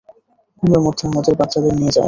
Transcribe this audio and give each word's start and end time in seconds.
ঘুমের 0.63 0.81
মধ্যে 0.85 1.03
আমাদের 1.09 1.33
বাচ্চাদের 1.39 1.73
নিয়ে 1.79 1.91
যায়। 1.91 1.99